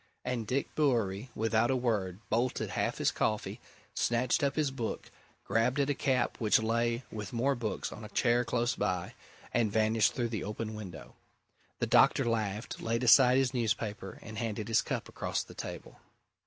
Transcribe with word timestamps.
And 0.25 0.47
Dick 0.47 0.73
Bewery, 0.73 1.29
without 1.35 1.69
a 1.69 1.75
word, 1.75 2.21
bolted 2.31 2.71
half 2.71 2.97
his 2.97 3.11
coffee, 3.11 3.59
snatched 3.93 4.41
up 4.43 4.55
his 4.55 4.71
book, 4.71 5.11
grabbed 5.43 5.79
at 5.79 5.91
a 5.91 5.93
cap 5.93 6.37
which 6.39 6.57
lay 6.57 7.03
with 7.11 7.31
more 7.31 7.53
books 7.53 7.91
on 7.91 8.03
a 8.03 8.09
chair 8.09 8.43
close 8.43 8.75
by, 8.75 9.13
and 9.53 9.71
vanished 9.71 10.15
through 10.15 10.29
the 10.29 10.43
open 10.43 10.73
window. 10.73 11.17
The 11.77 11.85
doctor 11.85 12.25
laughed, 12.25 12.81
laid 12.81 13.03
aside 13.03 13.37
his 13.37 13.53
newspaper, 13.53 14.17
and 14.23 14.39
handed 14.39 14.69
his 14.69 14.81
cup 14.81 15.07
across 15.07 15.43
the 15.43 15.53
table. 15.53 15.99